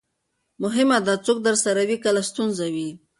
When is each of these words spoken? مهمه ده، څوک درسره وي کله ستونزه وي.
مهمه 0.63 0.97
ده، 1.05 1.13
څوک 1.25 1.37
درسره 1.47 1.81
وي 1.87 1.97
کله 2.05 2.21
ستونزه 2.29 2.65
وي. 2.75 2.89